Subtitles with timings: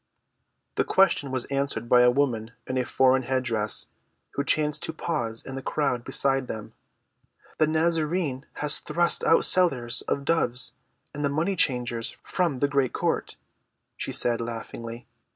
[0.77, 3.85] The question was answered by a woman in a foreign head‐dress
[4.31, 6.73] who chanced to pause in the crowd beside them.
[7.59, 10.73] "The Nazarene has thrust out the sellers of doves
[11.13, 13.35] and the money‐changers from the great court,"
[13.95, 15.05] she said laughingly.